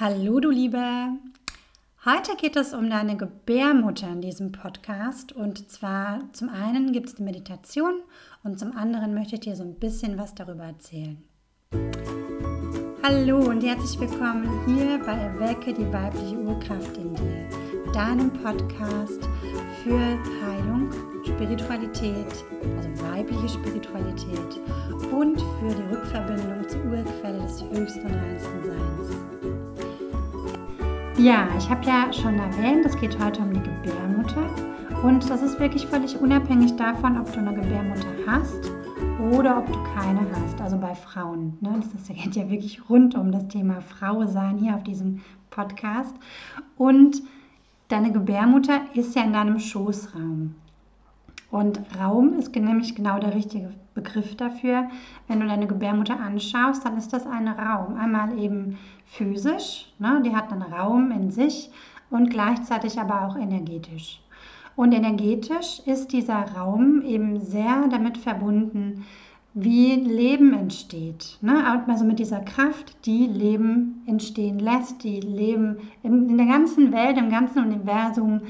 Hallo 0.00 0.38
du 0.38 0.50
Lieber! 0.50 1.08
Heute 2.04 2.36
geht 2.36 2.54
es 2.54 2.72
um 2.72 2.88
deine 2.88 3.16
Gebärmutter 3.16 4.08
in 4.08 4.20
diesem 4.20 4.52
Podcast. 4.52 5.32
Und 5.32 5.72
zwar 5.72 6.20
zum 6.32 6.50
einen 6.50 6.92
gibt 6.92 7.08
es 7.08 7.16
eine 7.16 7.24
Meditation 7.24 8.02
und 8.44 8.60
zum 8.60 8.76
anderen 8.76 9.12
möchte 9.12 9.34
ich 9.34 9.40
dir 9.40 9.56
so 9.56 9.64
ein 9.64 9.74
bisschen 9.74 10.16
was 10.16 10.36
darüber 10.36 10.62
erzählen. 10.62 11.20
Hallo 13.02 13.38
und 13.38 13.64
herzlich 13.64 13.98
willkommen 13.98 14.48
hier 14.66 15.00
bei 15.04 15.14
Erwecke 15.14 15.74
die 15.74 15.92
weibliche 15.92 16.38
Urkraft 16.38 16.96
in 16.96 17.14
dir, 17.14 17.48
deinem 17.92 18.32
Podcast 18.32 19.28
für 19.82 19.98
Heilung, 20.46 20.92
Spiritualität, 21.24 22.44
also 22.76 23.02
weibliche 23.02 23.48
Spiritualität 23.48 24.60
und 25.10 25.40
für 25.40 25.74
die 25.74 25.92
Rückverbindung 25.92 26.68
zur 26.68 26.84
Urquelle 26.84 27.42
des 27.42 27.64
höchsten 27.64 28.06
reinsten 28.06 28.62
Seins. 28.62 29.57
Ja, 31.18 31.48
ich 31.58 31.68
habe 31.68 31.84
ja 31.84 32.12
schon 32.12 32.38
erwähnt, 32.38 32.86
es 32.86 32.96
geht 32.96 33.18
heute 33.18 33.42
um 33.42 33.52
die 33.52 33.60
Gebärmutter. 33.60 34.48
Und 35.02 35.28
das 35.28 35.42
ist 35.42 35.58
wirklich 35.58 35.84
völlig 35.84 36.16
unabhängig 36.16 36.76
davon, 36.76 37.18
ob 37.18 37.32
du 37.32 37.40
eine 37.40 37.54
Gebärmutter 37.54 38.06
hast 38.24 38.70
oder 39.32 39.58
ob 39.58 39.66
du 39.66 39.82
keine 39.96 40.20
hast. 40.20 40.60
Also 40.60 40.78
bei 40.78 40.94
Frauen. 40.94 41.58
Ne? 41.60 41.82
Das 41.92 42.06
geht 42.16 42.36
ja 42.36 42.48
wirklich 42.48 42.88
rund 42.88 43.16
um 43.16 43.32
das 43.32 43.48
Thema 43.48 43.80
Frau 43.80 44.26
sein 44.26 44.58
hier 44.58 44.76
auf 44.76 44.84
diesem 44.84 45.20
Podcast. 45.50 46.14
Und 46.76 47.20
deine 47.88 48.12
Gebärmutter 48.12 48.82
ist 48.94 49.16
ja 49.16 49.24
in 49.24 49.32
deinem 49.32 49.58
Schoßraum. 49.58 50.54
Und 51.50 51.80
Raum 51.98 52.34
ist 52.34 52.54
nämlich 52.54 52.94
genau 52.94 53.18
der 53.18 53.34
richtige 53.34 53.72
Begriff 54.02 54.36
dafür. 54.36 54.88
Wenn 55.26 55.40
du 55.40 55.46
deine 55.46 55.66
Gebärmutter 55.66 56.18
anschaust, 56.18 56.84
dann 56.84 56.96
ist 56.96 57.12
das 57.12 57.26
ein 57.26 57.48
Raum. 57.48 57.96
Einmal 57.96 58.38
eben 58.38 58.78
physisch, 59.06 59.92
ne, 59.98 60.22
die 60.24 60.34
hat 60.34 60.52
einen 60.52 60.62
Raum 60.62 61.10
in 61.10 61.30
sich 61.30 61.70
und 62.10 62.30
gleichzeitig 62.30 62.98
aber 62.98 63.26
auch 63.26 63.36
energetisch. 63.36 64.20
Und 64.76 64.92
energetisch 64.92 65.80
ist 65.86 66.12
dieser 66.12 66.54
Raum 66.56 67.02
eben 67.02 67.40
sehr 67.40 67.88
damit 67.90 68.16
verbunden, 68.16 69.04
wie 69.54 69.94
Leben 69.94 70.52
entsteht. 70.54 71.38
Ne? 71.40 71.64
Also 71.88 72.04
mit 72.04 72.20
dieser 72.20 72.40
Kraft, 72.40 73.04
die 73.04 73.26
Leben 73.26 74.04
entstehen 74.06 74.60
lässt, 74.60 75.02
die 75.02 75.20
Leben 75.20 75.78
in, 76.04 76.36
der 76.36 76.46
ganzen 76.46 76.92
Welt, 76.92 77.18
im 77.18 77.28
ganzen 77.28 77.64
Universum 77.64 78.42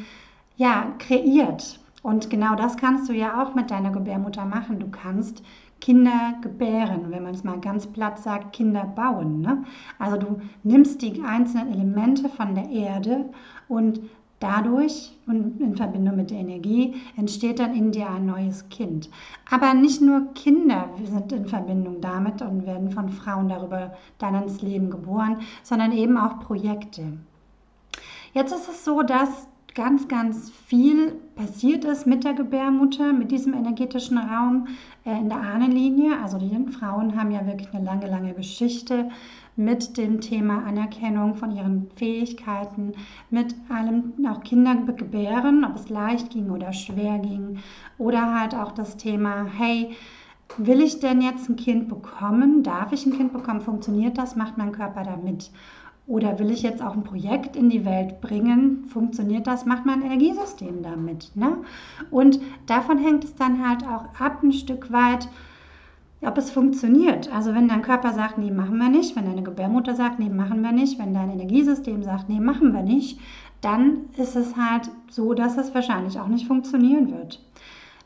ja, 0.59 0.93
kreiert. 0.99 1.81
Und 2.09 2.31
genau 2.31 2.55
das 2.55 2.79
kannst 2.79 3.11
du 3.11 3.13
ja 3.13 3.43
auch 3.43 3.55
mit 3.55 3.71
deiner 3.71 3.91
Gebärmutter 3.91 4.47
machen. 4.47 4.79
Du 4.79 4.89
kannst 4.89 5.43
Kinder 5.79 6.33
gebären, 6.41 7.11
wenn 7.11 7.23
man 7.23 7.35
es 7.35 7.45
mal 7.45 7.61
ganz 7.61 7.87
platt 7.87 8.19
sagt, 8.19 8.55
Kinder 8.55 8.85
bauen. 8.85 9.43
Ne? 9.43 9.63
Also 9.99 10.17
du 10.17 10.41
nimmst 10.63 11.03
die 11.03 11.23
einzelnen 11.23 11.71
Elemente 11.71 12.31
von 12.31 12.55
der 12.55 12.71
Erde 12.71 13.27
und 13.69 14.01
dadurch 14.41 15.19
und 15.27 15.61
in 15.61 15.77
Verbindung 15.77 16.17
mit 16.17 16.31
der 16.31 16.39
Energie 16.39 16.95
entsteht 17.19 17.59
dann 17.59 17.75
in 17.75 17.93
dir 17.93 18.09
ein 18.09 18.25
neues 18.25 18.67
Kind. 18.71 19.11
Aber 19.51 19.75
nicht 19.75 20.01
nur 20.01 20.33
Kinder 20.33 20.89
sind 21.05 21.31
in 21.31 21.45
Verbindung 21.45 22.01
damit 22.01 22.41
und 22.41 22.65
werden 22.65 22.91
von 22.91 23.11
Frauen 23.11 23.51
darüber 23.51 23.93
dann 24.17 24.35
ins 24.35 24.63
Leben 24.63 24.89
geboren, 24.89 25.41
sondern 25.63 25.93
eben 25.93 26.17
auch 26.17 26.41
Projekte. 26.41 27.19
Jetzt 28.33 28.53
ist 28.53 28.69
es 28.69 28.85
so, 28.87 29.03
dass 29.03 29.48
ganz, 29.79 30.09
ganz 30.09 30.51
viel 30.67 31.13
passiert 31.37 31.85
ist 31.85 32.05
mit 32.05 32.25
der 32.25 32.35
Gebärmutter, 32.35 33.13
mit 33.13 33.31
diesem 33.31 33.55
energetischen 33.55 34.19
Raum 34.19 34.67
äh, 35.05 35.17
in 35.17 35.29
der 35.29 35.41
Ahnenlinie. 35.41 36.21
Also 36.21 36.37
die 36.37 36.73
Frauen 36.73 37.17
haben 37.17 37.31
ja 37.31 37.47
wirklich 37.47 37.73
eine 37.73 37.85
lange, 37.85 38.11
lange 38.11 38.35
Geschichte 38.35 39.09
mit 39.55 39.97
dem 39.97 40.21
Thema 40.21 40.65
Anerkennung 40.65 41.37
von 41.37 41.53
ihren 41.53 41.89
Fähigkeiten, 41.95 42.95
mit 43.31 43.55
allem 43.69 44.15
auch 44.29 44.41
Kinder 44.41 44.75
gebären, 44.75 45.65
ob 45.65 45.77
es 45.77 45.89
leicht 45.89 46.31
ging 46.31 46.51
oder 46.51 46.73
schwer 46.73 47.21
ging. 47.21 47.59
Oder 47.99 48.35
halt 48.35 48.57
auch 48.57 48.73
das 48.73 48.97
Thema, 48.97 49.45
hey, 49.45 49.91
will 50.57 50.81
ich 50.81 50.99
denn 50.99 51.21
jetzt 51.21 51.49
ein 51.49 51.55
Kind 51.57 51.89
bekommen? 51.89 52.65
Darf 52.65 52.93
ich 52.93 53.07
ein 53.07 53.17
Kind 53.17 53.33
bekommen? 53.33 53.61
Funktioniert 53.61 54.19
das? 54.19 54.35
Macht 54.35 54.59
mein 54.59 54.73
Körper 54.73 55.05
da 55.05 55.17
mit? 55.17 55.53
Oder 56.09 56.39
will 56.39 56.51
ich 56.51 56.63
jetzt 56.63 56.83
auch 56.83 56.95
ein 56.95 57.05
Projekt 57.05 57.55
in 57.55 57.69
die 57.69 57.85
Welt 57.85 58.23
bringen? 58.23 58.87
Funktioniert 58.89 59.47
das? 59.47 59.67
Macht 59.67 59.85
mein 59.85 60.01
Energiesystem 60.01 60.83
damit? 60.83 61.31
Ne? 61.35 61.59
Und 62.11 62.41
davon 62.65 62.97
hängt 62.97 63.25
es 63.25 63.35
dann 63.35 63.69
halt 63.69 63.85
auch 63.85 64.07
ab 64.19 64.43
ein 64.43 64.55
Stück 64.55 64.91
weit, 64.91 65.29
ob 66.23 66.39
es 66.39 66.51
funktioniert. 66.51 67.31
Also 67.31 67.55
wenn 67.55 67.69
dein 67.69 67.83
Körper 67.83 68.15
sagt, 68.15 68.39
nee, 68.39 68.51
machen 68.51 68.79
wir 68.79 68.89
nicht, 68.89 69.17
wenn 69.17 69.27
deine 69.27 69.43
Gebärmutter 69.43 69.95
sagt, 69.95 70.19
nee, 70.19 70.31
machen 70.31 70.63
wir 70.63 70.73
nicht, 70.73 70.99
wenn 70.99 71.13
dein 71.13 71.31
Energiesystem 71.31 72.03
sagt, 72.03 72.31
nee, 72.31 72.41
machen 72.41 72.73
wir 72.73 72.83
nicht, 72.83 73.21
dann 73.61 74.07
ist 74.17 74.35
es 74.35 74.57
halt 74.57 74.91
so, 75.11 75.35
dass 75.35 75.59
es 75.59 75.75
wahrscheinlich 75.75 76.19
auch 76.19 76.29
nicht 76.29 76.47
funktionieren 76.47 77.13
wird. 77.13 77.45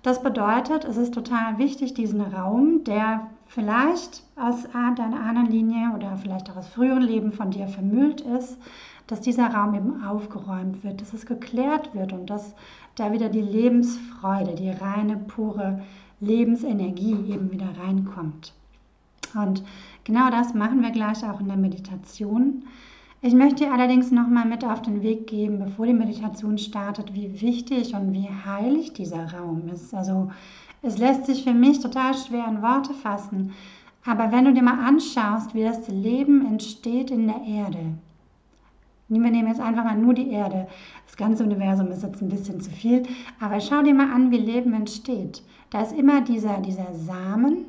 Das 0.02 0.20
bedeutet, 0.20 0.84
es 0.84 0.96
ist 0.96 1.14
total 1.14 1.58
wichtig, 1.58 1.94
diesen 1.94 2.20
Raum, 2.20 2.82
der 2.82 3.28
vielleicht 3.54 4.22
aus 4.36 4.64
deiner 4.72 5.20
Ahnenlinie 5.20 5.92
oder 5.94 6.16
vielleicht 6.16 6.50
auch 6.50 6.56
aus 6.56 6.68
früheren 6.68 7.02
Leben 7.02 7.32
von 7.32 7.50
dir 7.50 7.68
vermüllt 7.68 8.22
ist, 8.22 8.56
dass 9.06 9.20
dieser 9.20 9.52
Raum 9.52 9.74
eben 9.74 10.02
aufgeräumt 10.04 10.82
wird, 10.82 11.02
dass 11.02 11.12
es 11.12 11.26
geklärt 11.26 11.94
wird 11.94 12.14
und 12.14 12.30
dass 12.30 12.54
da 12.94 13.12
wieder 13.12 13.28
die 13.28 13.42
Lebensfreude, 13.42 14.54
die 14.54 14.70
reine, 14.70 15.18
pure 15.18 15.82
Lebensenergie 16.20 17.12
eben 17.28 17.50
wieder 17.50 17.68
reinkommt. 17.78 18.54
Und 19.34 19.62
genau 20.04 20.30
das 20.30 20.54
machen 20.54 20.80
wir 20.80 20.90
gleich 20.90 21.22
auch 21.24 21.40
in 21.40 21.48
der 21.48 21.56
Meditation. 21.56 22.64
Ich 23.20 23.34
möchte 23.34 23.64
dir 23.64 23.72
allerdings 23.72 24.10
nochmal 24.10 24.46
mit 24.46 24.64
auf 24.64 24.80
den 24.82 25.02
Weg 25.02 25.26
geben, 25.26 25.58
bevor 25.58 25.86
die 25.86 25.94
Meditation 25.94 26.56
startet, 26.58 27.14
wie 27.14 27.40
wichtig 27.40 27.94
und 27.94 28.12
wie 28.14 28.28
heilig 28.46 28.94
dieser 28.94 29.32
Raum 29.32 29.68
ist. 29.68 29.94
Also 29.94 30.30
es 30.82 30.98
lässt 30.98 31.26
sich 31.26 31.44
für 31.44 31.54
mich 31.54 31.80
total 31.80 32.14
schwer 32.14 32.46
in 32.48 32.60
Worte 32.60 32.92
fassen. 32.92 33.52
Aber 34.04 34.32
wenn 34.32 34.44
du 34.44 34.52
dir 34.52 34.62
mal 34.62 34.84
anschaust, 34.84 35.54
wie 35.54 35.62
das 35.62 35.88
Leben 35.88 36.44
entsteht 36.44 37.10
in 37.10 37.28
der 37.28 37.40
Erde. 37.42 37.78
Wir 39.08 39.20
nehmen 39.20 39.46
jetzt 39.46 39.60
einfach 39.60 39.84
mal 39.84 39.96
nur 39.96 40.14
die 40.14 40.30
Erde. 40.30 40.66
Das 41.06 41.16
ganze 41.16 41.44
Universum 41.44 41.88
ist 41.88 42.02
jetzt 42.02 42.20
ein 42.20 42.28
bisschen 42.28 42.60
zu 42.60 42.70
viel. 42.70 43.04
Aber 43.38 43.60
schau 43.60 43.82
dir 43.82 43.94
mal 43.94 44.10
an, 44.10 44.30
wie 44.30 44.38
Leben 44.38 44.72
entsteht. 44.72 45.42
Da 45.70 45.82
ist 45.82 45.92
immer 45.92 46.20
dieser, 46.22 46.60
dieser 46.60 46.92
Samen 46.94 47.66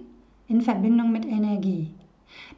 in 0.47 0.62
Verbindung 0.62 1.12
mit 1.12 1.25
Energie. 1.25 1.91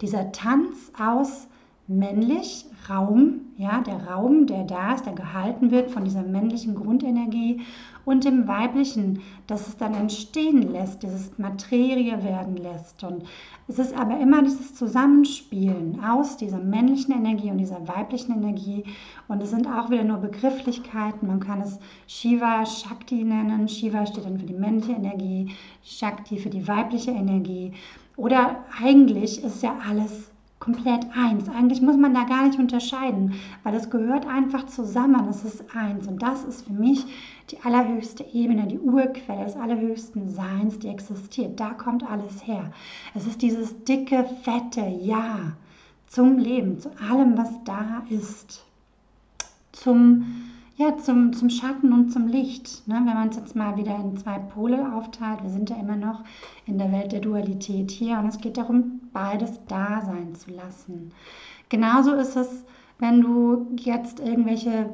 Dieser 0.02 0.32
Tanz 0.32 0.92
aus 0.98 1.48
männlich, 1.88 2.66
Raum, 2.90 3.42
ja, 3.58 3.82
der 3.82 4.08
Raum, 4.08 4.48
der 4.48 4.64
da 4.64 4.94
ist, 4.94 5.06
der 5.06 5.14
gehalten 5.14 5.72
wird 5.72 5.92
von 5.92 6.04
dieser 6.04 6.24
männlichen 6.24 6.76
Grundenergie 6.76 7.62
und 8.06 8.24
dem 8.24 8.48
weiblichen, 8.48 9.22
das 9.48 9.68
es 9.68 9.78
dann 9.78 9.94
entstehen 9.94 10.72
lässt, 10.72 11.04
dieses 11.04 11.38
Materie 11.38 12.24
werden 12.24 12.58
lässt. 12.58 13.04
Und 13.04 13.24
es 13.68 13.80
ist 13.80 13.98
aber 13.98 14.20
immer 14.20 14.44
dieses 14.44 14.76
Zusammenspielen 14.76 16.04
aus 16.04 16.38
dieser 16.38 16.60
männlichen 16.60 17.14
Energie 17.14 17.50
und 17.50 17.58
dieser 17.58 17.88
weiblichen 17.88 18.34
Energie. 18.34 18.84
Und 19.28 19.42
es 19.42 19.50
sind 19.50 19.68
auch 19.68 19.90
wieder 19.90 20.04
nur 20.04 20.18
Begrifflichkeiten. 20.18 21.28
Man 21.28 21.40
kann 21.40 21.62
es 21.62 21.80
Shiva 22.08 22.66
Shakti 22.66 23.24
nennen. 23.24 23.68
Shiva 23.68 24.06
steht 24.06 24.26
dann 24.26 24.40
für 24.40 24.46
die 24.46 24.54
männliche 24.54 24.94
Energie, 24.94 25.52
Shakti 25.84 26.38
für 26.38 26.50
die 26.50 26.68
weibliche 26.68 27.12
Energie. 27.12 27.74
Oder 28.18 28.64
eigentlich 28.82 29.44
ist 29.44 29.64
ja 29.64 29.76
alles 29.88 30.32
komplett 30.66 31.06
eins. 31.16 31.48
Eigentlich 31.48 31.82
muss 31.82 31.96
man 31.96 32.14
da 32.14 32.24
gar 32.24 32.48
nicht 32.48 32.60
unterscheiden, 32.60 33.36
weil 33.64 33.76
es 33.76 33.90
gehört 33.92 34.26
einfach 34.26 34.66
zusammen. 34.66 35.28
Es 35.30 35.46
ist 35.46 35.64
eins. 35.76 36.08
Und 36.08 36.22
das 36.22 36.44
ist 36.44 36.66
für 36.66 36.74
mich 36.74 37.06
die 37.52 37.60
allerhöchste 37.62 38.26
Ebene, 38.34 38.66
die 38.66 38.80
Urquelle 38.80 39.46
des 39.46 39.56
allerhöchsten 39.56 40.28
Seins, 40.30 40.80
die 40.80 40.88
existiert. 40.88 41.60
Da 41.60 41.70
kommt 41.70 42.04
alles 42.04 42.46
her. 42.48 42.72
Es 43.14 43.28
ist 43.28 43.44
dieses 43.44 43.84
dicke, 43.84 44.26
fette 44.44 44.86
Ja 45.02 45.54
zum 46.08 46.38
Leben, 46.38 46.80
zu 46.80 46.90
allem, 47.00 47.38
was 47.38 47.52
da 47.66 48.04
ist. 48.10 48.64
Zum 49.72 50.26
ja, 50.78 50.98
zum, 50.98 51.34
zum 51.34 51.50
Schatten 51.50 51.94
und 51.94 52.12
zum 52.12 52.28
Licht. 52.28 52.88
Ne? 52.88 52.96
Wenn 52.96 53.14
man 53.14 53.30
es 53.30 53.38
jetzt 53.38 53.56
mal 53.56 53.78
wieder 53.78 53.96
in 53.96 54.18
zwei 54.18 54.40
Pole 54.40 54.94
aufteilt, 54.94 55.42
wir 55.42 55.50
sind 55.50 55.70
ja 55.70 55.78
immer 55.78 55.96
noch 55.96 56.24
in 56.66 56.78
der 56.78 56.92
Welt 56.92 57.12
der 57.12 57.22
Dualität 57.22 57.92
hier 57.92 58.20
und 58.20 58.28
es 58.28 58.40
geht 58.40 58.58
darum, 58.58 59.00
beides 59.14 59.60
da 59.68 60.02
sein 60.02 60.36
zu 60.36 60.52
lassen. 60.52 61.12
Genauso 61.70 62.14
ist 62.14 62.36
es, 62.36 62.66
wenn 63.00 63.22
du 63.22 63.68
jetzt 63.78 64.20
irgendwelche 64.20 64.90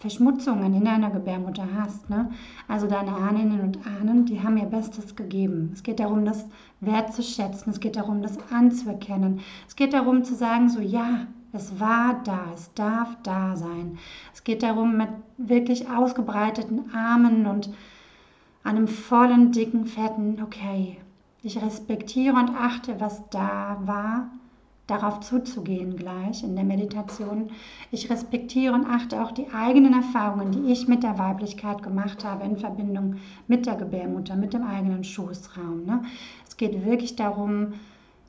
Verschmutzungen 0.00 0.72
in 0.74 0.84
deiner 0.84 1.10
Gebärmutter 1.10 1.66
hast. 1.76 2.08
Ne? 2.08 2.30
Also 2.68 2.86
deine 2.86 3.12
Ahnen 3.12 3.60
und 3.60 3.86
Ahnen, 3.86 4.24
die 4.24 4.42
haben 4.42 4.56
ihr 4.56 4.64
Bestes 4.64 5.14
gegeben. 5.14 5.70
Es 5.74 5.82
geht 5.82 6.00
darum, 6.00 6.24
das 6.24 6.46
wertzuschätzen. 6.80 7.70
Es 7.70 7.80
geht 7.80 7.96
darum, 7.96 8.22
das 8.22 8.38
anzuerkennen. 8.50 9.40
Es 9.68 9.76
geht 9.76 9.92
darum 9.92 10.24
zu 10.24 10.34
sagen, 10.34 10.70
so 10.70 10.80
ja, 10.80 11.26
es 11.52 11.80
war 11.80 12.22
da, 12.24 12.46
es 12.54 12.72
darf 12.74 13.16
da 13.22 13.56
sein. 13.56 13.98
Es 14.32 14.44
geht 14.44 14.62
darum, 14.62 14.96
mit 14.96 15.08
wirklich 15.36 15.90
ausgebreiteten 15.90 16.94
Armen 16.94 17.46
und 17.46 17.70
einem 18.62 18.88
vollen, 18.88 19.52
dicken, 19.52 19.86
fetten, 19.86 20.40
okay, 20.42 20.98
ich 21.42 21.60
respektiere 21.62 22.36
und 22.36 22.50
achte, 22.50 23.00
was 23.00 23.28
da 23.30 23.78
war, 23.84 24.28
darauf 24.86 25.20
zuzugehen 25.20 25.96
gleich 25.96 26.42
in 26.42 26.56
der 26.56 26.64
Meditation. 26.64 27.50
Ich 27.90 28.10
respektiere 28.10 28.74
und 28.74 28.86
achte 28.86 29.22
auch 29.22 29.32
die 29.32 29.48
eigenen 29.50 29.94
Erfahrungen, 29.94 30.50
die 30.52 30.72
ich 30.72 30.88
mit 30.88 31.02
der 31.02 31.18
Weiblichkeit 31.18 31.82
gemacht 31.82 32.24
habe 32.24 32.44
in 32.44 32.58
Verbindung 32.58 33.16
mit 33.46 33.66
der 33.66 33.76
Gebärmutter, 33.76 34.36
mit 34.36 34.52
dem 34.52 34.64
eigenen 34.64 35.04
Schoßraum. 35.04 35.84
Ne? 35.86 36.02
Es 36.46 36.56
geht 36.56 36.84
wirklich 36.84 37.16
darum, 37.16 37.74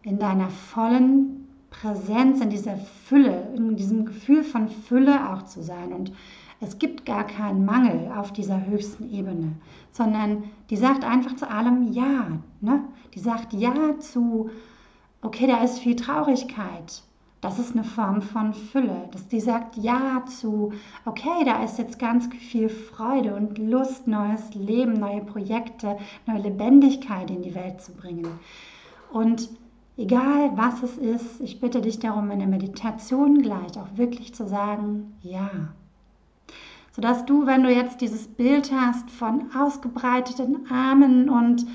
in 0.04 0.20
deiner 0.20 0.50
vollen 0.50 1.41
Präsenz, 1.82 2.42
in 2.42 2.50
dieser 2.52 2.78
Fülle, 2.78 3.48
in 3.56 3.76
diesem 3.76 4.06
Gefühl 4.06 4.44
von 4.44 4.70
Fülle 4.70 5.32
auch 5.32 5.44
zu 5.44 5.64
sein. 5.64 5.92
Und 5.92 6.12
es 6.60 6.78
gibt 6.78 7.06
gar 7.06 7.26
keinen 7.26 7.66
Mangel 7.66 8.12
auf 8.16 8.32
dieser 8.32 8.68
höchsten 8.68 9.12
Ebene, 9.12 9.54
sondern 9.92 10.44
die 10.70 10.78
sagt 10.78 11.04
einfach 11.04 11.36
zu 11.36 11.50
allem 11.50 11.92
Ja. 11.92 12.28
Ne? 12.60 12.84
Die 13.16 13.20
sagt 13.20 13.54
Ja 13.54 13.98
zu, 14.00 14.52
okay, 15.24 15.48
da 15.48 15.64
ist 15.64 15.80
viel 15.80 15.96
Traurigkeit. 15.96 17.02
Das 17.42 17.58
ist 17.58 17.72
eine 17.72 17.84
Form 17.84 18.22
von 18.22 18.54
Fülle. 18.54 19.10
Dass 19.12 19.28
die 19.28 19.40
sagt 19.40 19.76
Ja 19.76 20.24
zu, 20.28 20.74
okay, 21.06 21.44
da 21.46 21.64
ist 21.64 21.80
jetzt 21.80 21.98
ganz 21.98 22.28
viel 22.28 22.70
Freude 22.70 23.34
und 23.34 23.58
Lust, 23.58 24.08
neues 24.08 24.54
Leben, 24.54 24.94
neue 24.94 25.22
Projekte, 25.22 25.98
neue 26.28 26.44
Lebendigkeit 26.44 27.32
in 27.32 27.42
die 27.42 27.56
Welt 27.56 27.82
zu 27.82 27.92
bringen. 27.94 28.28
Und 29.12 29.50
egal 30.02 30.58
was 30.58 30.82
es 30.82 30.98
ist, 30.98 31.42
ich 31.42 31.60
bitte 31.60 31.82
dich 31.82 32.00
darum, 32.00 32.32
in 32.32 32.40
der 32.40 32.48
Meditation 32.48 33.42
gleich 33.42 33.78
auch 33.78 33.98
wirklich 33.98 34.34
zu 34.34 34.48
sagen, 34.48 35.14
ja. 35.22 35.50
Sodass 36.94 37.26
du, 37.26 37.46
wenn 37.46 37.64
du 37.64 37.74
jetzt 37.74 38.02
dieses 38.02 38.28
Bild 38.28 38.72
hast 38.74 39.10
von 39.12 39.50
ausgebreiteten 39.56 40.70
Armen 40.70 41.30
und 41.30 41.66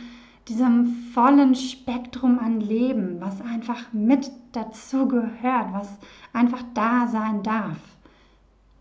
diesem 0.49 0.87
vollen 1.15 1.55
Spektrum 1.55 2.39
an 2.39 2.61
Leben, 2.61 3.21
was 3.21 3.41
einfach 3.41 3.93
mit 3.93 4.31
dazu 4.53 5.09
gehört, 5.09 5.73
was 5.73 5.89
einfach 6.33 6.63
da 6.75 7.07
sein 7.07 7.43
darf. 7.43 7.79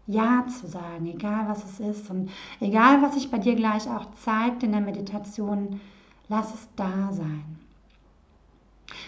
Ja 0.07 0.45
zu 0.47 0.67
sagen, 0.67 1.07
egal 1.07 1.47
was 1.47 1.63
es 1.63 1.79
ist 1.79 2.09
und 2.11 2.29
egal 2.59 3.01
was 3.01 3.15
sich 3.15 3.31
bei 3.31 3.39
dir 3.39 3.55
gleich 3.55 3.89
auch 3.89 4.13
zeigt 4.15 4.61
in 4.61 4.71
der 4.71 4.81
Meditation, 4.81 5.79
lass 6.27 6.53
es 6.53 6.67
da 6.75 7.11
sein. 7.11 7.64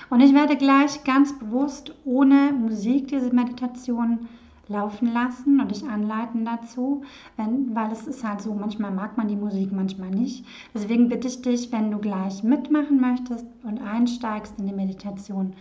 Und 0.10 0.22
ich 0.22 0.34
werde 0.34 0.56
gleich 0.56 1.04
ganz 1.04 1.38
bewusst 1.38 1.94
ohne 2.06 2.54
Musik 2.54 3.10
diese 3.10 3.34
Meditation 3.34 4.28
laufen 4.70 5.14
lassen 5.14 5.60
und 5.60 5.72
dich 5.72 5.84
anleiten 5.84 6.46
dazu, 6.46 7.04
wenn, 7.36 7.74
weil 7.76 7.92
es 7.92 8.08
ist 8.08 8.24
halt 8.24 8.42
so, 8.42 8.54
manchmal 8.54 8.92
mag 8.92 9.18
man 9.18 9.28
die 9.28 9.36
Musik, 9.36 9.72
manchmal 9.72 10.10
nicht. 10.10 10.46
Deswegen 10.74 11.10
bitte 11.10 11.28
ich 11.28 11.42
dich, 11.42 11.72
wenn 11.72 11.92
du 11.92 12.00
gleich 12.00 12.44
mitmachen 12.44 13.00
möchtest 13.00 13.46
und 13.64 13.82
einsteigst 13.82 14.60
in 14.60 14.68
die 14.68 14.74
Meditation 14.74 15.56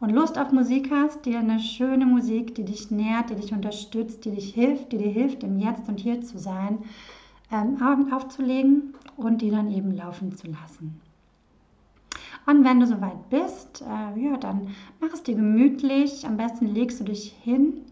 und 0.00 0.10
Lust 0.10 0.38
auf 0.38 0.52
Musik 0.52 0.90
hast, 0.90 1.24
dir 1.24 1.38
eine 1.38 1.58
schöne 1.58 2.06
Musik, 2.06 2.54
die 2.54 2.64
dich 2.64 2.90
nährt, 2.90 3.30
die 3.30 3.34
dich 3.34 3.52
unterstützt, 3.52 4.24
die 4.24 4.30
dich 4.30 4.52
hilft, 4.54 4.92
die 4.92 4.98
dir 4.98 5.10
hilft, 5.10 5.42
im 5.42 5.58
Jetzt 5.58 5.88
und 5.88 6.00
Hier 6.00 6.20
zu 6.20 6.38
sein, 6.38 6.78
ähm, 7.50 7.78
aufzulegen 8.12 8.94
und 9.16 9.40
die 9.40 9.50
dann 9.50 9.70
eben 9.70 9.94
laufen 9.94 10.36
zu 10.36 10.48
lassen. 10.48 11.00
Und 12.46 12.64
wenn 12.64 12.80
du 12.80 12.86
soweit 12.86 13.28
bist, 13.28 13.82
äh, 13.82 14.20
ja, 14.20 14.36
dann 14.36 14.68
mach 15.00 15.12
es 15.12 15.22
dir 15.22 15.34
gemütlich. 15.34 16.26
Am 16.26 16.36
besten 16.36 16.66
legst 16.66 17.00
du 17.00 17.04
dich 17.04 17.34
hin 17.42 17.82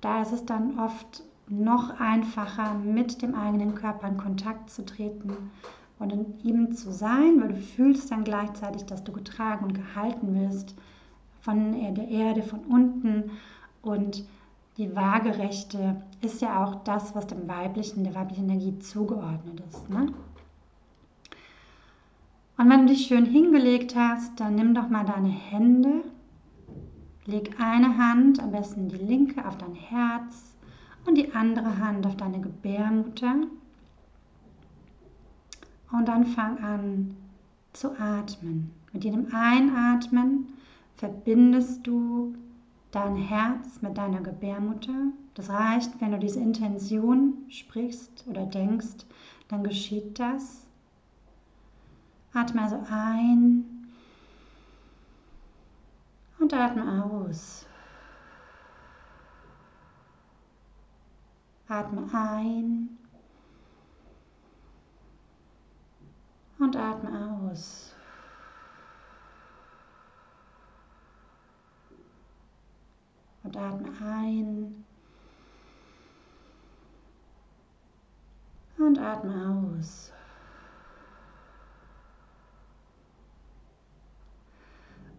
da 0.00 0.22
ist 0.22 0.32
es 0.32 0.44
dann 0.44 0.78
oft 0.78 1.22
noch 1.48 1.98
einfacher, 1.98 2.74
mit 2.74 3.22
dem 3.22 3.34
eigenen 3.34 3.74
Körper 3.74 4.08
in 4.08 4.16
Kontakt 4.16 4.70
zu 4.70 4.84
treten 4.84 5.32
und 5.98 6.12
in 6.12 6.26
ihm 6.44 6.72
zu 6.72 6.92
sein, 6.92 7.40
weil 7.40 7.48
du 7.48 7.56
fühlst 7.56 8.10
dann 8.10 8.24
gleichzeitig, 8.24 8.84
dass 8.84 9.02
du 9.02 9.12
getragen 9.12 9.64
und 9.64 9.74
gehalten 9.74 10.34
wirst 10.34 10.74
von 11.40 11.72
der 11.72 12.08
Erde, 12.08 12.42
von 12.42 12.60
unten. 12.60 13.30
Und 13.82 14.24
die 14.76 14.94
Waagerechte 14.94 15.96
ist 16.20 16.40
ja 16.40 16.62
auch 16.62 16.76
das, 16.84 17.14
was 17.14 17.26
dem 17.26 17.48
weiblichen, 17.48 18.04
der 18.04 18.14
weiblichen 18.14 18.48
Energie 18.48 18.78
zugeordnet 18.78 19.60
ist. 19.68 19.88
Ne? 19.90 20.12
Und 22.58 22.68
wenn 22.68 22.86
du 22.86 22.92
dich 22.92 23.06
schön 23.06 23.24
hingelegt 23.24 23.96
hast, 23.96 24.38
dann 24.38 24.56
nimm 24.56 24.74
doch 24.74 24.90
mal 24.90 25.04
deine 25.04 25.30
Hände 25.30 26.02
Leg 27.28 27.60
eine 27.60 27.98
Hand, 27.98 28.42
am 28.42 28.52
besten 28.52 28.88
die 28.88 28.96
linke, 28.96 29.46
auf 29.46 29.58
dein 29.58 29.74
Herz 29.74 30.54
und 31.04 31.14
die 31.14 31.34
andere 31.34 31.78
Hand 31.78 32.06
auf 32.06 32.16
deine 32.16 32.40
Gebärmutter. 32.40 33.34
Und 35.92 36.08
dann 36.08 36.24
fang 36.24 36.56
an 36.64 37.14
zu 37.74 37.90
atmen. 38.00 38.70
Mit 38.94 39.04
jedem 39.04 39.26
Einatmen 39.34 40.46
verbindest 40.96 41.86
du 41.86 42.34
dein 42.92 43.16
Herz 43.16 43.82
mit 43.82 43.98
deiner 43.98 44.22
Gebärmutter. 44.22 45.12
Das 45.34 45.50
reicht, 45.50 46.00
wenn 46.00 46.12
du 46.12 46.18
diese 46.18 46.40
Intention 46.40 47.34
sprichst 47.50 48.24
oder 48.26 48.46
denkst, 48.46 49.04
dann 49.48 49.64
geschieht 49.64 50.18
das. 50.18 50.66
Atme 52.34 52.62
also 52.62 52.84
ein 52.90 53.64
und 56.38 56.54
atme 56.54 57.04
aus. 57.04 57.66
Atme 61.68 62.08
ein 62.12 62.98
und 66.58 66.76
atme 66.76 67.10
aus. 67.42 67.94
Und 73.42 73.56
atme 73.56 73.88
ein 74.00 74.84
und 78.78 78.98
atme 78.98 79.74
aus. 79.78 80.12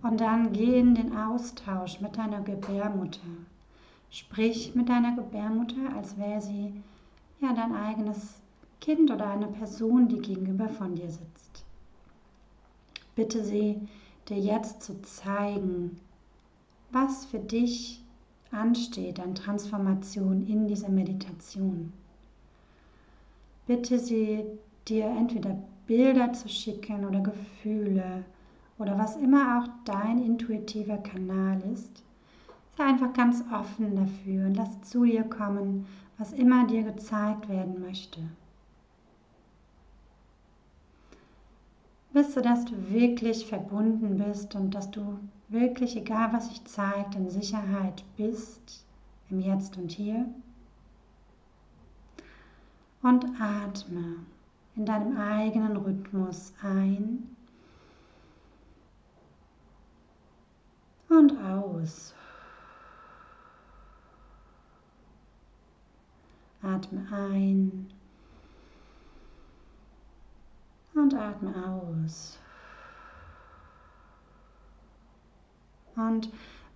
Und 0.01 0.21
dann 0.21 0.53
geh 0.53 0.79
in 0.79 0.95
den 0.95 1.15
Austausch 1.15 1.99
mit 1.99 2.17
deiner 2.17 2.41
Gebärmutter. 2.41 3.27
Sprich 4.09 4.73
mit 4.73 4.89
deiner 4.89 5.15
Gebärmutter, 5.15 5.93
als 5.95 6.17
wäre 6.17 6.41
sie 6.41 6.73
ja 7.41 7.53
dein 7.53 7.75
eigenes 7.75 8.39
Kind 8.79 9.11
oder 9.11 9.29
eine 9.29 9.47
Person, 9.47 10.07
die 10.07 10.19
gegenüber 10.19 10.69
von 10.69 10.95
dir 10.95 11.09
sitzt. 11.09 11.65
Bitte 13.15 13.43
sie 13.43 13.75
dir 14.29 14.39
jetzt 14.39 14.81
zu 14.83 15.01
zeigen, 15.01 15.99
was 16.91 17.25
für 17.25 17.39
dich 17.39 18.01
ansteht 18.51 19.19
an 19.19 19.35
Transformation 19.35 20.47
in 20.47 20.67
dieser 20.67 20.89
Meditation. 20.89 21.91
Bitte 23.67 23.99
sie 23.99 24.45
dir 24.87 25.05
entweder 25.05 25.61
Bilder 25.85 26.33
zu 26.33 26.47
schicken 26.47 27.05
oder 27.05 27.19
Gefühle 27.19 28.23
oder 28.79 28.97
was 28.97 29.17
immer 29.17 29.59
auch 29.59 29.67
dein 29.85 30.23
intuitiver 30.23 30.97
Kanal 30.97 31.61
ist, 31.73 32.01
sei 32.77 32.85
einfach 32.85 33.13
ganz 33.13 33.43
offen 33.53 33.95
dafür 33.95 34.47
und 34.47 34.55
lass 34.55 34.81
zu 34.81 35.03
dir 35.03 35.23
kommen, 35.23 35.85
was 36.17 36.31
immer 36.31 36.65
dir 36.65 36.83
gezeigt 36.83 37.49
werden 37.49 37.81
möchte. 37.81 38.21
Wisse, 42.11 42.41
dass 42.41 42.65
du 42.65 42.89
wirklich 42.89 43.45
verbunden 43.45 44.17
bist 44.17 44.55
und 44.55 44.73
dass 44.73 44.89
du 44.89 45.19
wirklich, 45.49 45.95
egal 45.95 46.33
was 46.33 46.47
sich 46.47 46.63
zeigt, 46.65 47.15
in 47.15 47.29
Sicherheit 47.29 48.03
bist, 48.17 48.85
im 49.29 49.41
Jetzt 49.41 49.77
und 49.77 49.91
Hier. 49.91 50.25
Und 53.03 53.25
atme 53.39 54.15
in 54.75 54.85
deinem 54.85 55.17
eigenen 55.17 55.77
Rhythmus 55.77 56.53
ein 56.61 57.35
und 61.09 61.33
aus. 61.41 62.13
Atme 66.61 67.07
ein 67.11 67.89
und 70.93 71.13
atme 71.13 71.53
aus. 71.67 72.37
Und 75.95 76.29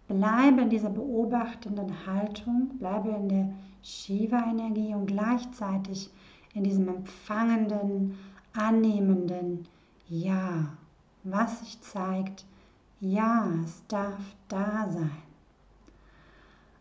bleibe 0.07 0.61
in 0.61 0.69
dieser 0.69 0.89
beobachtenden 0.89 2.05
Haltung, 2.05 2.77
bleibe 2.77 3.09
in 3.09 3.29
der 3.29 3.53
Shiva-Energie 3.83 4.93
und 4.95 5.07
gleichzeitig 5.07 6.09
in 6.53 6.63
diesem 6.63 6.87
empfangenden, 6.87 8.17
annehmenden 8.53 9.67
Ja, 10.07 10.67
was 11.23 11.59
sich 11.59 11.81
zeigt, 11.81 12.45
ja, 13.03 13.49
es 13.65 13.83
darf 13.87 14.35
da 14.47 14.89
sein. 14.89 15.11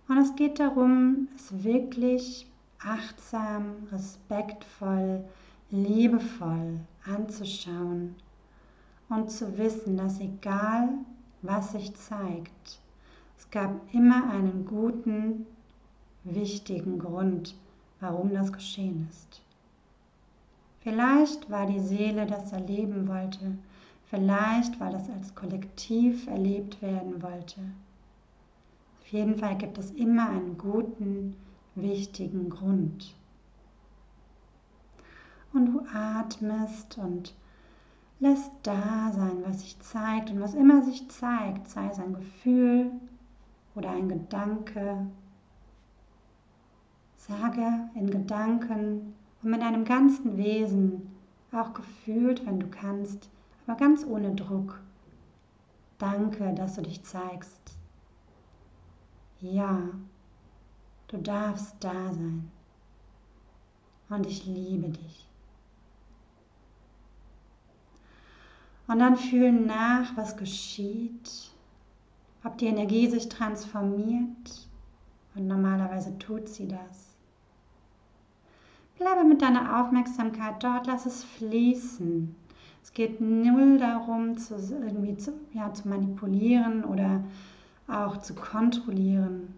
Und 0.08 0.18
es 0.18 0.34
geht 0.36 0.60
darum, 0.60 1.28
es 1.34 1.64
wirklich 1.64 2.46
achtsam, 2.78 3.74
respektvoll, 3.90 5.24
liebevoll 5.70 6.78
anzuschauen 7.04 8.14
und 9.08 9.30
zu 9.30 9.58
wissen, 9.58 9.96
dass 9.96 10.20
egal 10.20 10.90
was 11.42 11.72
sich 11.72 11.92
zeigt, 11.94 12.78
Es 13.36 13.50
gab 13.50 13.92
immer 13.92 14.30
einen 14.30 14.64
guten, 14.64 15.46
wichtigen 16.22 17.00
Grund, 17.00 17.56
warum 17.98 18.32
das 18.32 18.52
geschehen 18.52 19.08
ist. 19.10 19.42
Vielleicht 20.82 21.50
war 21.50 21.66
die 21.66 21.80
Seele 21.80 22.26
das 22.26 22.52
erleben 22.52 23.08
wollte, 23.08 23.58
vielleicht 24.12 24.78
weil 24.78 24.92
das 24.92 25.08
als 25.08 25.34
Kollektiv 25.34 26.26
erlebt 26.26 26.82
werden 26.82 27.22
wollte. 27.22 27.60
Auf 29.00 29.06
jeden 29.06 29.38
Fall 29.38 29.56
gibt 29.56 29.78
es 29.78 29.90
immer 29.92 30.28
einen 30.28 30.58
guten, 30.58 31.34
wichtigen 31.74 32.50
Grund. 32.50 33.14
Und 35.54 35.64
du 35.64 35.80
atmest 35.94 36.98
und 36.98 37.34
lässt 38.20 38.50
da 38.62 39.10
sein, 39.12 39.42
was 39.46 39.62
sich 39.62 39.80
zeigt. 39.80 40.30
Und 40.30 40.40
was 40.40 40.52
immer 40.52 40.82
sich 40.82 41.08
zeigt, 41.08 41.68
sei 41.68 41.88
es 41.88 41.98
ein 41.98 42.12
Gefühl 42.12 42.92
oder 43.74 43.92
ein 43.92 44.10
Gedanke, 44.10 45.06
sage 47.16 47.88
in 47.94 48.10
Gedanken 48.10 49.14
und 49.42 49.50
mit 49.50 49.62
deinem 49.62 49.86
ganzen 49.86 50.36
Wesen, 50.36 51.10
auch 51.50 51.72
gefühlt, 51.72 52.44
wenn 52.44 52.60
du 52.60 52.66
kannst, 52.68 53.30
aber 53.66 53.76
ganz 53.76 54.04
ohne 54.04 54.34
Druck. 54.34 54.80
Danke, 55.98 56.52
dass 56.54 56.74
du 56.74 56.82
dich 56.82 57.02
zeigst. 57.04 57.76
Ja, 59.40 59.80
du 61.08 61.18
darfst 61.18 61.76
da 61.80 62.12
sein. 62.12 62.50
Und 64.08 64.26
ich 64.26 64.44
liebe 64.46 64.88
dich. 64.88 65.26
Und 68.88 68.98
dann 68.98 69.16
fühlen 69.16 69.66
nach, 69.66 70.16
was 70.16 70.36
geschieht, 70.36 71.50
ob 72.44 72.58
die 72.58 72.66
Energie 72.66 73.08
sich 73.08 73.28
transformiert. 73.28 74.68
Und 75.34 75.46
normalerweise 75.46 76.18
tut 76.18 76.48
sie 76.48 76.68
das. 76.68 77.16
Bleibe 78.98 79.24
mit 79.24 79.40
deiner 79.40 79.80
Aufmerksamkeit 79.80 80.62
dort, 80.62 80.86
lass 80.86 81.06
es 81.06 81.24
fließen. 81.24 82.36
Es 82.82 82.92
geht 82.92 83.20
null 83.20 83.78
darum, 83.78 84.36
zu, 84.36 84.54
irgendwie 84.54 85.16
zu, 85.16 85.32
ja, 85.52 85.72
zu 85.72 85.88
manipulieren 85.88 86.84
oder 86.84 87.22
auch 87.88 88.18
zu 88.18 88.34
kontrollieren. 88.34 89.54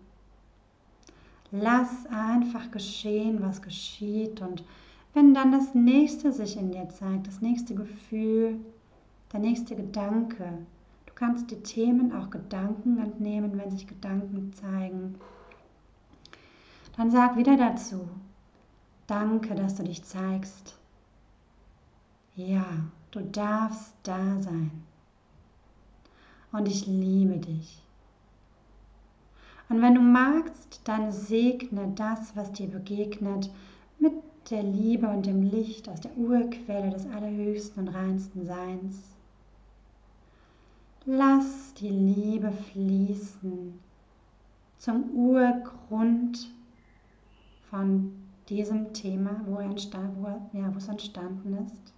Lass 1.50 2.06
einfach 2.06 2.70
geschehen, 2.70 3.42
was 3.42 3.62
geschieht. 3.62 4.40
Und 4.40 4.64
wenn 5.14 5.34
dann 5.34 5.52
das 5.52 5.74
nächste 5.74 6.32
sich 6.32 6.56
in 6.56 6.72
dir 6.72 6.88
zeigt, 6.88 7.26
das 7.26 7.40
nächste 7.40 7.74
Gefühl, 7.74 8.58
der 9.34 9.40
nächste 9.40 9.74
Gedanke. 9.74 10.44
Du 11.06 11.12
kannst 11.14 11.50
die 11.50 11.60
Themen 11.60 12.12
auch 12.12 12.30
Gedanken 12.30 12.98
entnehmen, 12.98 13.58
wenn 13.58 13.70
sich 13.70 13.86
Gedanken 13.86 14.52
zeigen. 14.52 15.16
Dann 16.96 17.10
sag 17.10 17.36
wieder 17.36 17.56
dazu, 17.56 18.08
danke, 19.08 19.56
dass 19.56 19.74
du 19.74 19.82
dich 19.82 20.04
zeigst. 20.04 20.78
Ja, 22.36 22.64
du 23.14 23.20
darfst 23.20 23.94
da 24.02 24.40
sein. 24.40 24.70
Und 26.52 26.66
ich 26.66 26.86
liebe 26.86 27.38
dich. 27.38 27.82
Und 29.68 29.80
wenn 29.80 29.94
du 29.94 30.00
magst, 30.00 30.80
dann 30.84 31.10
segne 31.10 31.92
das, 31.94 32.36
was 32.36 32.52
dir 32.52 32.68
begegnet, 32.68 33.50
mit 33.98 34.12
der 34.50 34.62
Liebe 34.62 35.08
und 35.08 35.26
dem 35.26 35.42
Licht 35.42 35.88
aus 35.88 36.00
der 36.00 36.16
Urquelle 36.16 36.90
des 36.90 37.06
allerhöchsten 37.06 37.86
und 37.86 37.94
reinsten 37.94 38.46
Seins. 38.46 39.02
Lass 41.06 41.74
die 41.74 41.88
Liebe 41.88 42.52
fließen 42.52 43.78
zum 44.78 45.10
Urgrund 45.10 46.50
von 47.70 48.12
diesem 48.48 48.92
Thema, 48.92 49.40
wo, 49.46 49.58
entstand, 49.58 50.16
wo, 50.18 50.26
ja, 50.58 50.72
wo 50.72 50.78
es 50.78 50.88
entstanden 50.88 51.66
ist. 51.66 51.94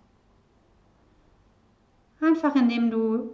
Einfach 2.20 2.54
indem 2.54 2.90
du 2.90 3.30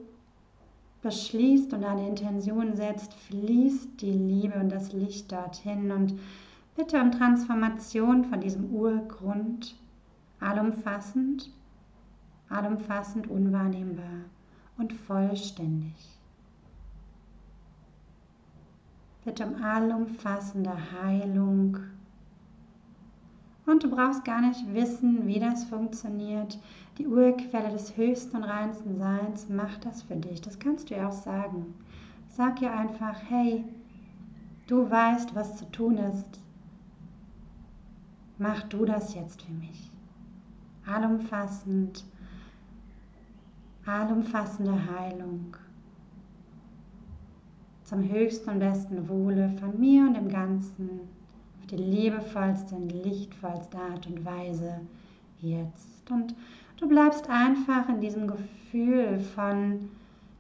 beschließt 1.02 1.72
und 1.72 1.84
eine 1.84 2.08
Intention 2.08 2.74
setzt, 2.74 3.14
fließt 3.14 4.00
die 4.00 4.12
Liebe 4.12 4.58
und 4.58 4.70
das 4.70 4.92
Licht 4.92 5.30
dorthin 5.30 5.90
und 5.90 6.18
bitte 6.76 7.00
um 7.00 7.10
Transformation 7.12 8.24
von 8.24 8.40
diesem 8.40 8.72
Urgrund, 8.72 9.76
allumfassend, 10.40 11.50
allumfassend 12.48 13.28
unwahrnehmbar 13.28 14.24
und 14.78 14.92
vollständig. 14.92 15.94
Bitte 19.24 19.46
um 19.46 19.62
allumfassende 19.62 20.72
Heilung. 20.92 21.78
Und 23.66 23.85
du 23.85 23.90
brauchst 23.90 24.25
gar 24.25 24.40
nicht 24.40 24.75
wissen, 24.75 25.26
wie 25.26 25.38
das 25.38 25.64
funktioniert. 25.64 26.59
Die 26.99 27.07
Urquelle 27.07 27.71
des 27.71 27.97
höchsten 27.97 28.37
und 28.37 28.45
reinsten 28.45 28.99
Seins 28.99 29.49
macht 29.49 29.85
das 29.87 30.02
für 30.02 30.16
dich. 30.16 30.40
Das 30.40 30.59
kannst 30.59 30.90
du 30.90 30.95
ihr 30.95 31.09
auch 31.09 31.12
sagen. 31.12 31.75
Sag 32.28 32.61
ihr 32.61 32.73
einfach, 32.73 33.16
hey, 33.28 33.64
du 34.66 34.90
weißt, 34.90 35.35
was 35.35 35.57
zu 35.57 35.71
tun 35.71 35.99
ist. 35.99 36.40
Mach 38.38 38.62
du 38.64 38.85
das 38.85 39.14
jetzt 39.14 39.42
für 39.42 39.52
mich. 39.52 39.90
Allumfassend 40.87 42.04
allumfassende 43.87 44.75
Heilung 44.87 45.57
zum 47.85 48.09
höchsten 48.09 48.50
und 48.50 48.59
besten 48.61 49.09
Wohle 49.09 49.50
von 49.61 49.78
mir 49.78 50.07
und 50.07 50.14
dem 50.14 50.28
Ganzen 50.28 51.00
auf 51.62 51.66
die 51.69 51.76
liebevollste 51.76 52.75
und 52.75 52.90
lichtvollste 53.04 53.78
Art 53.78 54.07
und 54.07 54.25
Weise 54.25 54.81
jetzt. 55.40 56.11
Und 56.11 56.35
du 56.76 56.88
bleibst 56.88 57.28
einfach 57.28 57.88
in 57.88 58.00
diesem 58.00 58.26
Gefühl 58.26 59.21
von, 59.35 59.88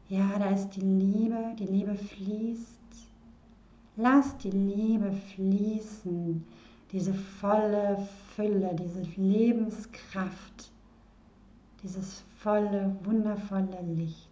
ja, 0.08 0.38
da 0.38 0.50
ist 0.50 0.70
die 0.70 0.80
Liebe, 0.80 1.54
die 1.58 1.66
Liebe 1.66 1.94
fließt. 1.94 2.68
Lass 3.96 4.36
die 4.38 4.50
Liebe 4.50 5.12
fließen, 5.34 6.44
diese 6.90 7.14
volle 7.14 8.06
Fülle, 8.34 8.74
diese 8.74 9.02
Lebenskraft, 9.20 10.70
dieses 11.82 12.24
volle, 12.38 12.96
wundervolle 13.04 13.80
Licht. 13.94 14.31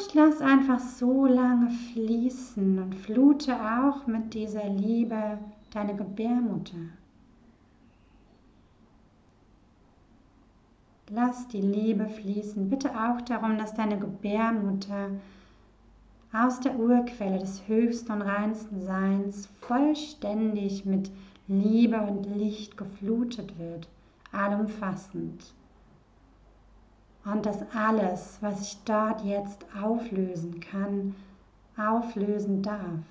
Und 0.00 0.14
lass 0.14 0.40
einfach 0.40 0.78
so 0.78 1.26
lange 1.26 1.68
fließen 1.92 2.78
und 2.78 2.94
flute 2.94 3.54
auch 3.54 4.06
mit 4.06 4.32
dieser 4.32 4.66
Liebe 4.66 5.38
deine 5.74 5.94
Gebärmutter. 5.94 6.78
Lass 11.10 11.48
die 11.48 11.60
Liebe 11.60 12.08
fließen. 12.08 12.70
Bitte 12.70 12.90
auch 12.98 13.20
darum, 13.20 13.58
dass 13.58 13.74
deine 13.74 13.98
Gebärmutter 13.98 15.10
aus 16.32 16.60
der 16.60 16.78
Urquelle 16.78 17.38
des 17.38 17.68
höchsten 17.68 18.12
und 18.12 18.22
reinsten 18.22 18.80
Seins 18.80 19.48
vollständig 19.60 20.86
mit 20.86 21.10
Liebe 21.46 22.00
und 22.00 22.24
Licht 22.38 22.78
geflutet 22.78 23.58
wird, 23.58 23.86
allumfassend. 24.32 25.52
Und 27.24 27.44
dass 27.44 27.62
alles, 27.74 28.38
was 28.40 28.62
ich 28.62 28.78
dort 28.84 29.22
jetzt 29.24 29.66
auflösen 29.80 30.58
kann, 30.60 31.14
auflösen 31.76 32.62
darf, 32.62 33.04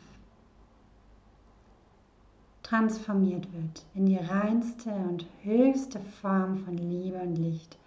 transformiert 2.64 3.48
wird 3.54 3.86
in 3.96 4.06
die 4.06 4.18
reinste 4.18 4.92
und 4.92 5.26
höchste 5.44 6.00
Form 6.00 6.58
von 6.66 6.78
Liebe 6.78 7.18
und 7.18 7.36
Licht, 7.36 7.78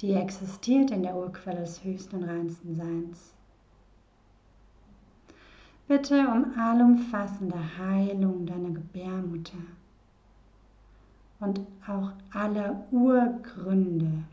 die 0.00 0.12
existiert 0.12 0.90
in 0.90 1.02
der 1.02 1.16
Urquelle 1.16 1.60
des 1.60 1.82
höchsten 1.82 2.16
und 2.16 2.24
reinsten 2.24 2.76
Seins. 2.76 3.32
Bitte 5.88 6.18
um 6.26 6.58
allumfassende 6.58 7.58
Heilung 7.78 8.44
deiner 8.44 8.70
Gebärmutter 8.70 9.58
und 11.40 11.60
auch 11.86 12.12
alle 12.32 12.84
Urgründe 12.90 14.24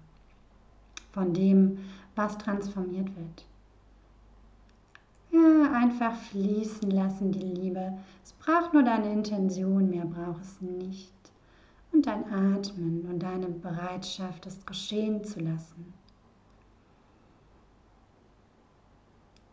von 1.13 1.33
dem, 1.33 1.77
was 2.15 2.37
transformiert 2.37 3.07
wird. 3.15 3.45
Ja, 5.31 5.71
einfach 5.71 6.15
fließen 6.15 6.91
lassen, 6.91 7.31
die 7.31 7.39
Liebe. 7.39 7.93
Es 8.23 8.33
braucht 8.33 8.73
nur 8.73 8.83
deine 8.83 9.11
Intention, 9.11 9.89
mehr 9.89 10.05
braucht 10.05 10.43
es 10.43 10.61
nicht. 10.61 11.11
Und 11.91 12.05
dein 12.05 12.25
Atmen 12.31 13.05
und 13.09 13.19
deine 13.19 13.47
Bereitschaft, 13.47 14.45
es 14.45 14.65
geschehen 14.65 15.23
zu 15.23 15.39
lassen. 15.39 15.93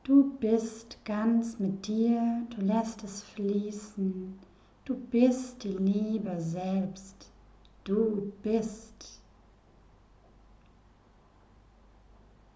Du 0.02 0.32
bist 0.40 0.98
ganz 1.04 1.58
mit 1.58 1.86
dir, 1.86 2.42
du 2.50 2.62
lässt 2.62 3.04
es 3.04 3.22
fließen. 3.22 4.38
Du 4.84 4.96
bist 4.96 5.62
die 5.62 5.76
Liebe 5.76 6.40
selbst. 6.40 7.30
Du 7.84 8.32
bist. 8.42 9.19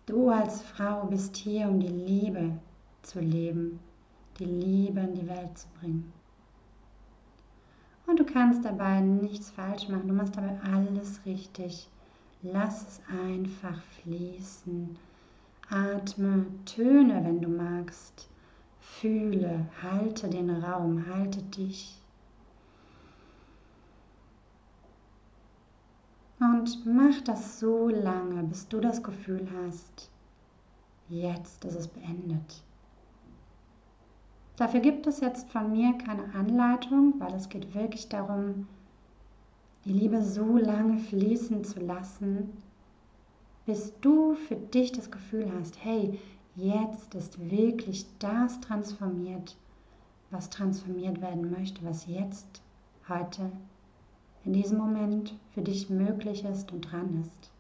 Du 0.06 0.28
als 0.28 0.60
Frau 0.60 1.06
bist 1.06 1.34
hier, 1.36 1.66
um 1.66 1.80
die 1.80 1.88
Liebe 1.88 2.52
zu 3.02 3.20
leben, 3.20 3.80
die 4.38 4.44
Liebe 4.44 5.00
in 5.00 5.14
die 5.14 5.26
Welt 5.26 5.56
zu 5.56 5.66
bringen. 5.80 6.12
Und 8.06 8.20
du 8.20 8.24
kannst 8.24 8.64
dabei 8.66 9.00
nichts 9.00 9.50
falsch 9.50 9.88
machen, 9.88 10.08
du 10.08 10.14
machst 10.14 10.36
dabei 10.36 10.58
alles 10.62 11.24
richtig. 11.24 11.88
Lass 12.42 12.82
es 12.86 13.00
einfach 13.08 13.80
fließen. 14.02 14.94
Atme, 15.70 16.44
töne, 16.66 17.24
wenn 17.24 17.40
du 17.40 17.48
magst. 17.48 18.28
Fühle, 18.80 19.66
halte 19.82 20.28
den 20.28 20.50
Raum, 20.50 21.06
halte 21.08 21.42
dich. 21.42 22.03
Und 26.44 26.84
mach 26.84 27.22
das 27.22 27.58
so 27.58 27.88
lange, 27.88 28.42
bis 28.42 28.68
du 28.68 28.78
das 28.78 29.02
Gefühl 29.02 29.48
hast, 29.64 30.10
jetzt 31.08 31.64
ist 31.64 31.74
es 31.74 31.88
beendet. 31.88 32.62
Dafür 34.56 34.80
gibt 34.80 35.06
es 35.06 35.20
jetzt 35.20 35.48
von 35.48 35.72
mir 35.72 35.94
keine 35.94 36.34
Anleitung, 36.34 37.14
weil 37.18 37.32
es 37.32 37.48
geht 37.48 37.74
wirklich 37.74 38.10
darum, 38.10 38.66
die 39.86 39.92
Liebe 39.92 40.22
so 40.22 40.58
lange 40.58 40.98
fließen 40.98 41.64
zu 41.64 41.80
lassen, 41.80 42.52
bis 43.64 43.98
du 44.02 44.34
für 44.34 44.56
dich 44.56 44.92
das 44.92 45.10
Gefühl 45.10 45.50
hast, 45.58 45.82
hey, 45.82 46.20
jetzt 46.56 47.14
ist 47.14 47.38
wirklich 47.50 48.06
das 48.18 48.60
transformiert, 48.60 49.56
was 50.30 50.50
transformiert 50.50 51.22
werden 51.22 51.50
möchte, 51.50 51.82
was 51.86 52.06
jetzt, 52.06 52.60
heute, 53.08 53.50
in 54.44 54.52
diesem 54.52 54.78
Moment 54.78 55.34
für 55.52 55.62
dich 55.62 55.88
möglich 55.90 56.44
ist 56.44 56.72
und 56.72 56.82
dran 56.82 57.22
ist. 57.22 57.50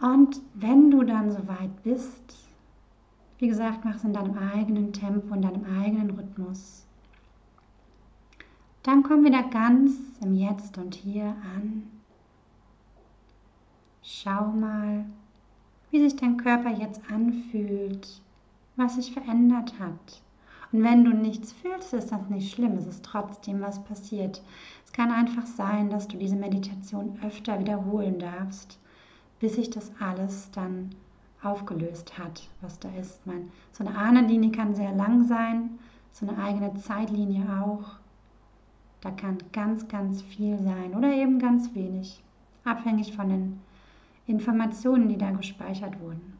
Und 0.00 0.40
wenn 0.54 0.90
du 0.90 1.04
dann 1.04 1.30
soweit 1.30 1.82
bist, 1.84 2.36
wie 3.38 3.48
gesagt, 3.48 3.84
mach 3.84 3.96
es 3.96 4.04
in 4.04 4.12
deinem 4.12 4.36
eigenen 4.36 4.92
Tempo, 4.92 5.34
in 5.34 5.42
deinem 5.42 5.64
eigenen 5.64 6.10
Rhythmus. 6.10 6.84
Dann 8.82 9.04
komm 9.04 9.24
wieder 9.24 9.44
ganz 9.44 9.92
im 10.20 10.34
Jetzt 10.34 10.76
und 10.78 10.94
Hier 10.94 11.36
an. 11.56 11.84
Schau 14.02 14.46
mal, 14.46 15.04
wie 15.90 16.00
sich 16.02 16.16
dein 16.16 16.36
Körper 16.36 16.70
jetzt 16.70 17.00
anfühlt, 17.08 18.20
was 18.76 18.96
sich 18.96 19.12
verändert 19.12 19.74
hat. 19.78 20.22
Und 20.72 20.82
wenn 20.82 21.04
du 21.04 21.12
nichts 21.12 21.52
fühlst, 21.52 21.92
ist 21.92 22.12
das 22.12 22.28
nicht 22.30 22.52
schlimm, 22.52 22.76
es 22.78 22.86
ist 22.86 23.04
trotzdem 23.04 23.60
was 23.60 23.82
passiert. 23.84 24.42
Es 24.86 24.92
kann 24.92 25.10
einfach 25.10 25.46
sein, 25.46 25.90
dass 25.90 26.08
du 26.08 26.16
diese 26.16 26.36
Meditation 26.36 27.18
öfter 27.22 27.58
wiederholen 27.58 28.18
darfst 28.18 28.78
bis 29.42 29.56
sich 29.56 29.70
das 29.70 29.90
alles 29.98 30.52
dann 30.52 30.94
aufgelöst 31.42 32.16
hat, 32.16 32.48
was 32.60 32.78
da 32.78 32.88
ist. 32.90 33.26
Man, 33.26 33.50
so 33.72 33.84
eine 33.84 33.98
Ahnenlinie 33.98 34.52
kann 34.52 34.76
sehr 34.76 34.92
lang 34.92 35.24
sein, 35.24 35.80
so 36.12 36.28
eine 36.28 36.38
eigene 36.38 36.72
Zeitlinie 36.74 37.44
auch. 37.60 37.96
Da 39.00 39.10
kann 39.10 39.38
ganz, 39.52 39.88
ganz 39.88 40.22
viel 40.22 40.56
sein 40.62 40.94
oder 40.94 41.12
eben 41.12 41.40
ganz 41.40 41.74
wenig, 41.74 42.22
abhängig 42.62 43.16
von 43.16 43.30
den 43.30 43.60
Informationen, 44.28 45.08
die 45.08 45.18
da 45.18 45.32
gespeichert 45.32 45.98
wurden. 46.00 46.38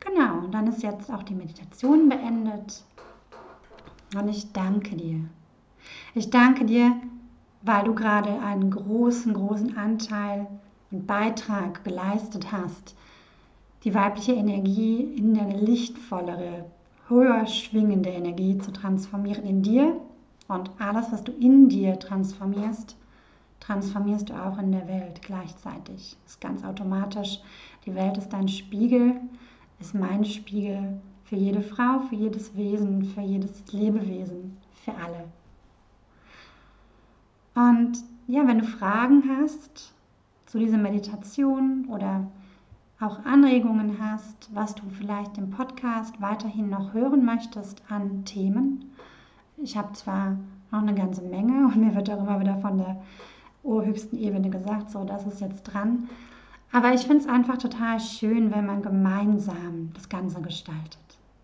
Genau, 0.00 0.39
und 0.50 0.54
dann 0.54 0.66
ist 0.66 0.82
jetzt 0.82 1.12
auch 1.12 1.22
die 1.22 1.34
Meditation 1.34 2.08
beendet. 2.08 2.82
Und 4.16 4.28
ich 4.28 4.50
danke 4.50 4.96
dir. 4.96 5.20
Ich 6.12 6.28
danke 6.30 6.64
dir, 6.64 6.96
weil 7.62 7.84
du 7.84 7.94
gerade 7.94 8.40
einen 8.40 8.68
großen, 8.68 9.32
großen 9.32 9.76
Anteil 9.76 10.48
und 10.90 11.06
Beitrag 11.06 11.84
geleistet 11.84 12.50
hast, 12.50 12.96
die 13.84 13.94
weibliche 13.94 14.32
Energie 14.32 15.02
in 15.16 15.38
eine 15.38 15.56
lichtvollere, 15.56 16.64
höher 17.06 17.46
schwingende 17.46 18.10
Energie 18.10 18.58
zu 18.58 18.72
transformieren 18.72 19.44
in 19.44 19.62
dir. 19.62 20.00
Und 20.48 20.68
alles, 20.80 21.12
was 21.12 21.22
du 21.22 21.30
in 21.30 21.68
dir 21.68 21.96
transformierst, 21.96 22.96
transformierst 23.60 24.30
du 24.30 24.34
auch 24.34 24.58
in 24.58 24.72
der 24.72 24.88
Welt 24.88 25.22
gleichzeitig. 25.22 26.16
Das 26.24 26.32
ist 26.32 26.40
ganz 26.40 26.64
automatisch. 26.64 27.38
Die 27.86 27.94
Welt 27.94 28.18
ist 28.18 28.32
dein 28.32 28.48
Spiegel, 28.48 29.14
ist 29.80 29.94
mein 29.94 30.24
Spiegel 30.24 31.00
für 31.24 31.36
jede 31.36 31.62
Frau, 31.62 32.00
für 32.08 32.14
jedes 32.14 32.56
Wesen, 32.56 33.04
für 33.04 33.22
jedes 33.22 33.62
Lebewesen, 33.72 34.56
für 34.84 34.92
alle. 34.94 35.24
Und 37.54 37.98
ja, 38.26 38.46
wenn 38.46 38.58
du 38.58 38.64
Fragen 38.64 39.22
hast 39.28 39.92
zu 40.46 40.58
dieser 40.58 40.78
Meditation 40.78 41.86
oder 41.88 42.26
auch 43.00 43.24
Anregungen 43.24 43.96
hast, 43.98 44.50
was 44.54 44.74
du 44.74 44.82
vielleicht 44.90 45.38
im 45.38 45.50
Podcast 45.50 46.20
weiterhin 46.20 46.68
noch 46.68 46.92
hören 46.92 47.24
möchtest 47.24 47.82
an 47.88 48.24
Themen. 48.24 48.92
Ich 49.56 49.76
habe 49.76 49.92
zwar 49.94 50.36
noch 50.70 50.82
eine 50.82 50.94
ganze 50.94 51.22
Menge 51.22 51.66
und 51.66 51.76
mir 51.76 51.94
wird 51.94 52.10
auch 52.10 52.20
immer 52.20 52.40
wieder 52.40 52.58
von 52.58 52.78
der 52.78 53.02
urhöchsten 53.62 54.18
Ebene 54.18 54.50
gesagt, 54.50 54.90
so, 54.90 55.04
das 55.04 55.26
ist 55.26 55.40
jetzt 55.40 55.62
dran. 55.62 56.08
Aber 56.72 56.94
ich 56.94 57.02
finde 57.02 57.18
es 57.18 57.26
einfach 57.26 57.58
total 57.58 57.98
schön, 57.98 58.52
wenn 58.52 58.66
man 58.66 58.82
gemeinsam 58.82 59.90
das 59.94 60.08
Ganze 60.08 60.40
gestaltet. 60.40 60.98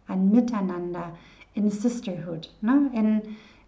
Ein 0.06 0.30
Miteinander 0.30 1.12
in 1.54 1.68
Sisterhood, 1.70 2.52
ne? 2.60 2.90
in 2.92 3.22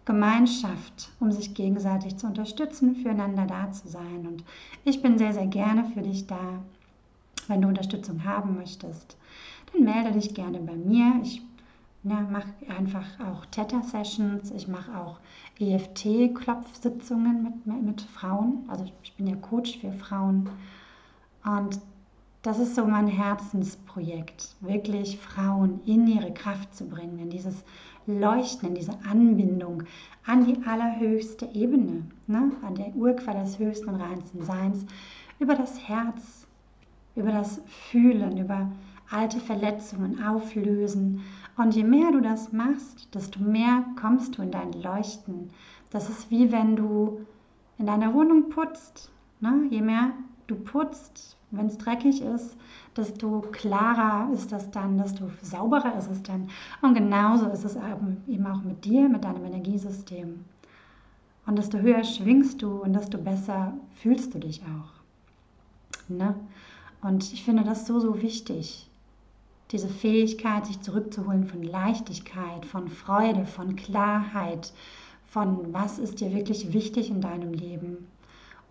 Gemeinschaft, 0.05 1.11
um 1.19 1.31
sich 1.31 1.53
gegenseitig 1.53 2.17
zu 2.17 2.27
unterstützen, 2.27 2.95
füreinander 2.95 3.45
da 3.45 3.71
zu 3.71 3.89
sein. 3.89 4.25
Und 4.25 4.43
ich 4.85 5.01
bin 5.01 5.17
sehr, 5.17 5.33
sehr 5.33 5.47
gerne 5.47 5.83
für 5.93 6.01
dich 6.01 6.25
da. 6.27 6.63
Wenn 7.47 7.61
du 7.61 7.67
Unterstützung 7.67 8.23
haben 8.23 8.55
möchtest, 8.55 9.17
dann 9.73 9.83
melde 9.83 10.13
dich 10.13 10.33
gerne 10.33 10.59
bei 10.59 10.75
mir. 10.75 11.19
Ich 11.23 11.41
ja, 12.03 12.21
mache 12.21 12.53
einfach 12.75 13.05
auch 13.19 13.45
Theta-Sessions, 13.47 14.51
ich 14.51 14.67
mache 14.67 14.97
auch 14.97 15.19
EFT-Klopfsitzungen 15.59 17.43
mit, 17.43 17.83
mit 17.83 18.01
Frauen. 18.01 18.63
Also 18.69 18.85
ich 19.03 19.13
bin 19.13 19.27
ja 19.27 19.35
Coach 19.35 19.79
für 19.79 19.91
Frauen. 19.91 20.49
Und 21.45 21.79
das 22.41 22.59
ist 22.59 22.75
so 22.75 22.85
mein 22.85 23.07
Herzensprojekt, 23.07 24.55
wirklich 24.61 25.17
Frauen 25.17 25.81
in 25.85 26.07
ihre 26.07 26.33
Kraft 26.33 26.73
zu 26.75 26.87
bringen, 26.87 27.19
in 27.19 27.29
dieses 27.29 27.63
Leuchten, 28.07 28.69
in 28.69 28.75
diese 28.75 28.97
Anbindung 29.09 29.83
an 30.25 30.45
die 30.45 30.65
allerhöchste 30.65 31.47
Ebene, 31.53 32.03
ne? 32.27 32.51
an 32.61 32.75
der 32.75 32.95
Urquelle 32.95 33.41
des 33.41 33.59
höchsten 33.59 33.89
und 33.89 34.01
reinsten 34.01 34.43
Seins, 34.43 34.85
über 35.39 35.55
das 35.55 35.87
Herz, 35.87 36.47
über 37.15 37.31
das 37.31 37.61
Fühlen, 37.65 38.37
über 38.37 38.71
alte 39.09 39.39
Verletzungen 39.39 40.23
auflösen. 40.23 41.21
Und 41.57 41.75
je 41.75 41.83
mehr 41.83 42.11
du 42.11 42.21
das 42.21 42.53
machst, 42.53 43.13
desto 43.13 43.41
mehr 43.41 43.83
kommst 43.99 44.37
du 44.37 44.43
in 44.43 44.51
dein 44.51 44.71
Leuchten. 44.73 45.49
Das 45.89 46.09
ist 46.09 46.29
wie 46.29 46.51
wenn 46.51 46.75
du 46.75 47.25
in 47.77 47.87
deiner 47.87 48.13
Wohnung 48.13 48.49
putzt. 48.49 49.11
Ne? 49.39 49.67
Je 49.69 49.81
mehr 49.81 50.11
du 50.49 50.55
putzt, 50.55 51.37
wenn 51.51 51.67
es 51.67 51.77
dreckig 51.77 52.21
ist, 52.21 52.55
desto 52.95 53.41
klarer 53.51 54.31
ist 54.33 54.51
das 54.51 54.69
dann, 54.71 54.97
desto 54.97 55.29
sauberer 55.41 55.97
ist 55.97 56.09
es 56.09 56.21
dann. 56.23 56.49
Und 56.81 56.95
genauso 56.95 57.47
ist 57.47 57.63
es 57.63 57.77
eben 58.27 58.47
auch 58.47 58.63
mit 58.63 58.85
dir, 58.85 59.09
mit 59.09 59.23
deinem 59.23 59.45
Energiesystem. 59.45 60.45
Und 61.45 61.57
desto 61.57 61.79
höher 61.79 62.03
schwingst 62.03 62.61
du 62.61 62.81
und 62.83 62.93
desto 62.93 63.17
besser 63.17 63.73
fühlst 63.95 64.33
du 64.33 64.39
dich 64.39 64.61
auch. 64.61 66.09
Ne? 66.09 66.35
Und 67.01 67.33
ich 67.33 67.43
finde 67.43 67.63
das 67.63 67.87
so, 67.87 67.99
so 67.99 68.21
wichtig. 68.21 68.87
Diese 69.71 69.87
Fähigkeit, 69.87 70.65
sich 70.65 70.81
zurückzuholen 70.81 71.45
von 71.45 71.63
Leichtigkeit, 71.63 72.65
von 72.65 72.89
Freude, 72.89 73.45
von 73.45 73.75
Klarheit, 73.75 74.73
von 75.27 75.73
was 75.73 75.99
ist 75.99 76.21
dir 76.21 76.33
wirklich 76.33 76.73
wichtig 76.73 77.09
in 77.09 77.21
deinem 77.21 77.53
Leben 77.53 78.07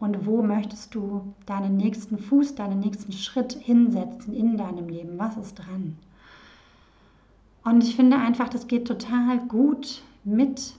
und 0.00 0.26
wo 0.26 0.42
möchtest 0.42 0.94
du 0.94 1.34
deinen 1.46 1.76
nächsten 1.76 2.18
Fuß, 2.18 2.54
deinen 2.54 2.80
nächsten 2.80 3.12
Schritt 3.12 3.52
hinsetzen 3.52 4.32
in 4.32 4.56
deinem 4.56 4.88
Leben? 4.88 5.18
Was 5.18 5.36
ist 5.36 5.54
dran? 5.54 5.96
Und 7.64 7.82
ich 7.82 7.96
finde 7.96 8.16
einfach, 8.16 8.48
das 8.48 8.68
geht 8.68 8.86
total 8.86 9.38
gut 9.48 10.02
mit 10.24 10.74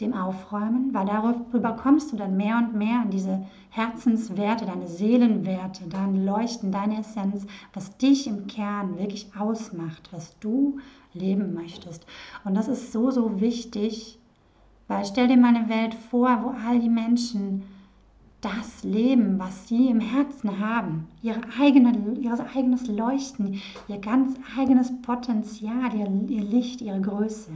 dem 0.00 0.14
Aufräumen, 0.14 0.94
weil 0.94 1.06
darüber 1.06 1.72
kommst 1.72 2.12
du 2.12 2.16
dann 2.16 2.36
mehr 2.36 2.56
und 2.56 2.74
mehr 2.74 3.00
an 3.00 3.10
diese 3.10 3.44
Herzenswerte, 3.70 4.64
deine 4.64 4.86
Seelenwerte, 4.86 5.84
dein 5.88 6.24
Leuchten, 6.24 6.72
deine 6.72 7.00
Essenz, 7.00 7.46
was 7.74 7.96
dich 7.98 8.26
im 8.26 8.46
Kern 8.46 8.98
wirklich 8.98 9.30
ausmacht, 9.38 10.08
was 10.12 10.38
du 10.38 10.78
leben 11.14 11.52
möchtest. 11.52 12.06
Und 12.44 12.54
das 12.54 12.68
ist 12.68 12.92
so, 12.92 13.10
so 13.10 13.40
wichtig, 13.40 14.18
weil 14.86 15.04
stell 15.04 15.28
dir 15.28 15.36
mal 15.36 15.54
eine 15.54 15.68
Welt 15.68 15.94
vor, 15.94 16.42
wo 16.42 16.54
all 16.66 16.78
die 16.78 16.88
Menschen 16.88 17.62
das 18.40 18.84
Leben, 18.84 19.38
was 19.38 19.68
sie 19.68 19.88
im 19.88 20.00
Herzen 20.00 20.60
haben, 20.60 21.08
ihre 21.22 21.40
eigene, 21.58 22.14
ihr 22.20 22.38
eigenes 22.54 22.86
Leuchten, 22.86 23.60
ihr 23.88 23.98
ganz 23.98 24.38
eigenes 24.56 24.92
Potenzial, 25.02 25.92
ihr, 25.94 26.06
ihr 26.28 26.44
Licht, 26.44 26.80
ihre 26.80 27.00
Größe. 27.00 27.50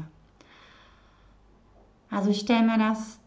Also 2.10 2.30
ich 2.30 2.40
stelle 2.40 2.66
mir 2.66 2.78
das 2.78 3.18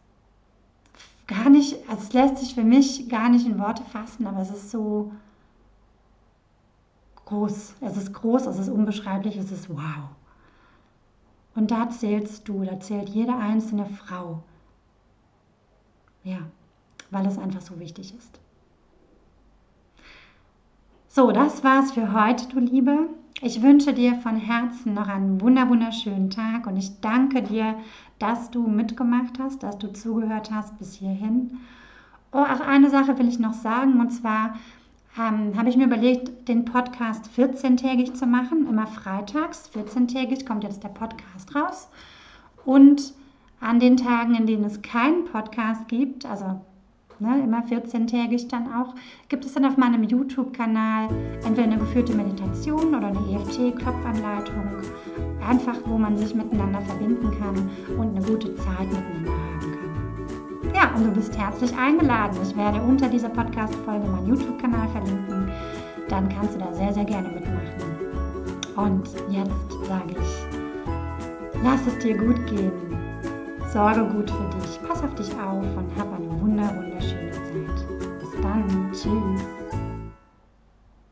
gar 1.28 1.50
nicht, 1.50 1.78
also 1.90 2.04
es 2.04 2.14
lässt 2.14 2.38
sich 2.38 2.56
für 2.56 2.64
mich 2.64 3.08
gar 3.10 3.30
nicht 3.30 3.48
in 3.48 3.58
Worte 3.58 3.84
fassen, 3.84 4.28
aber 4.28 4.42
es 4.42 4.52
ist 4.52 4.72
so 4.72 5.12
groß. 7.26 7.76
Es 7.82 7.98
ist 7.98 8.14
groß, 8.14 8.46
es 8.48 8.60
ist 8.60 8.70
unbeschreiblich, 8.70 9.38
es 9.38 9.52
ist 9.52 9.70
wow. 9.70 10.10
Und 11.56 11.72
da 11.72 11.90
zählst 11.90 12.48
du, 12.48 12.64
da 12.64 12.80
zählt 12.80 13.10
jede 13.10 13.36
einzelne 13.36 13.86
Frau. 13.86 14.44
Ja, 16.24 16.40
weil 17.16 17.26
es 17.26 17.40
einfach 17.40 17.62
so 17.62 17.80
wichtig 17.80 18.14
ist. 18.14 18.40
So, 21.08 21.32
das 21.32 21.64
war's 21.64 21.94
für 21.94 22.12
heute, 22.14 22.48
du 22.50 22.60
Liebe. 22.60 23.08
Ich 23.42 23.62
wünsche 23.62 23.94
dir 23.94 24.16
von 24.16 24.36
Herzen 24.36 24.94
noch 24.94 25.08
einen 25.08 25.40
wunderschönen 25.40 26.30
Tag 26.30 26.68
und 26.68 26.76
ich 26.76 27.00
danke 27.00 27.42
dir, 27.42 27.76
dass 28.20 28.52
du 28.52 28.68
mitgemacht 28.68 29.40
hast, 29.40 29.64
dass 29.64 29.78
du 29.78 29.94
zugehört 29.94 30.52
hast 30.52 30.78
bis 30.78 30.96
hierhin. 30.96 31.58
Oh, 32.34 32.40
auch 32.40 32.60
eine 32.60 32.90
Sache 32.90 33.18
will 33.18 33.30
ich 33.30 33.40
noch 33.40 33.54
sagen 33.54 34.02
und 34.02 34.10
zwar 34.10 34.56
ähm, 35.18 35.58
habe 35.58 35.70
ich 35.70 35.78
mir 35.78 35.86
überlegt, 35.86 36.50
den 36.50 36.66
Podcast 36.66 37.30
14-tägig 37.38 38.14
zu 38.14 38.26
machen, 38.26 38.68
immer 38.68 38.88
freitags. 38.88 39.70
14-tägig 39.74 40.46
kommt 40.46 40.66
jetzt 40.66 40.84
der 40.84 40.90
Podcast 40.90 41.56
raus. 41.56 41.88
Und 42.66 43.14
an 43.62 43.80
den 43.80 43.96
Tagen, 43.96 44.36
in 44.36 44.48
denen 44.48 44.66
es 44.66 44.82
keinen 44.82 45.24
Podcast 45.24 45.88
gibt, 45.88 46.26
also 46.26 46.60
ne, 47.20 47.42
immer 47.44 47.64
14-tägig 47.64 48.48
dann 48.50 48.72
auch, 48.74 48.94
gibt 49.30 49.46
es 49.46 49.54
dann 49.54 49.66
auf 49.66 49.78
meinem 49.78 50.04
YouTube-Kanal 50.04 51.10
entweder 51.46 51.64
eine 51.64 51.78
geführte 51.78 52.14
Meditation 52.14 52.96
oder 52.96 53.08
eine 53.08 53.20
EFT-Klopfanleitung. 53.20 54.64
Einfach, 55.48 55.78
wo 55.86 55.98
man 55.98 56.18
sich 56.18 56.34
miteinander 56.34 56.82
verbinden 56.82 57.32
kann 57.40 57.70
und 57.98 58.16
eine 58.16 58.26
gute 58.26 58.56
Zeit 58.56 58.88
miteinander 58.88 59.32
haben 59.32 59.60
kann. 59.60 60.74
Ja, 60.74 60.96
und 60.96 61.06
du 61.06 61.12
bist 61.12 61.38
herzlich 61.38 61.76
eingeladen. 61.78 62.38
Ich 62.44 62.56
werde 62.56 62.82
unter 62.82 63.08
dieser 63.08 63.30
Podcast-Folge 63.30 64.08
meinen 64.08 64.28
YouTube-Kanal 64.28 64.88
verlinken. 64.90 65.52
Dann 66.10 66.30
kannst 66.30 66.56
du 66.56 66.60
da 66.60 66.74
sehr, 66.74 66.94
sehr 66.94 67.06
gerne 67.06 67.30
mitmachen. 67.30 68.06
Und 68.76 69.08
jetzt 69.30 69.88
sage 69.88 70.12
ich, 70.12 71.64
lass 71.64 71.86
es 71.88 71.98
dir 72.00 72.18
gut 72.18 72.46
gehen. 72.48 72.72
Sorge 73.72 74.06
gut 74.06 74.30
für 74.30 74.50
dich, 74.55 74.55
Pass 74.88 75.04
auf 75.04 75.16
dich 75.16 75.32
auf 75.34 75.66
und 75.78 75.98
hab 75.98 76.14
eine 76.14 76.42
wunderschöne 76.42 77.32
Zeit. 77.32 78.20
Bis 78.20 78.42
dann. 78.42 78.92
Tschüss. 78.92 79.55